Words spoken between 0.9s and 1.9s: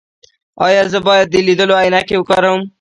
زه باید د لیدلو